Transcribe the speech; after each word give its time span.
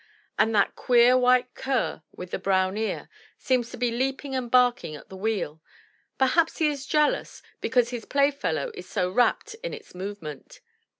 And 0.39 0.55
that 0.55 0.75
queer 0.75 1.15
white 1.15 1.53
cur 1.53 2.01
with 2.11 2.31
the 2.31 2.39
brown 2.39 2.75
ear 2.75 3.07
seems 3.37 3.69
to 3.69 3.77
be 3.77 3.91
leaping 3.91 4.33
and 4.33 4.49
barking 4.49 4.95
at 4.95 5.09
the 5.09 5.15
wheel; 5.15 5.61
perhaps 6.17 6.57
he 6.57 6.69
is 6.69 6.87
jealous 6.87 7.43
because 7.59 7.91
his 7.91 8.05
playfellow 8.05 8.71
is 8.73 8.89
so 8.89 9.11
rapt 9.11 9.53
in 9.63 9.75
its 9.75 9.93
move 9.93 10.19
ment. 10.23 10.59